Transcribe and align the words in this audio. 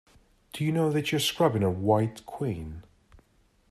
Do 0.51 0.65
you 0.65 0.71
know 0.71 0.89
that 0.91 1.11
you’re 1.11 1.19
scrubbing 1.21 1.61
a 1.61 1.69
White 1.69 2.25
Queen? 2.25 2.81